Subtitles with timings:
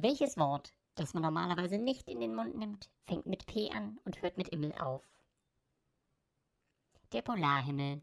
[0.00, 4.22] Welches Wort, das man normalerweise nicht in den Mund nimmt, fängt mit P an und
[4.22, 5.02] hört mit Immel auf?
[7.10, 8.00] Der Polarhimmel.